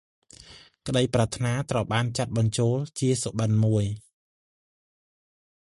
[0.87, 3.83] ក្តីប្រាថ្នាត្រូវបានចាត់បញ្ចូលជាសុបិន្តមួយ។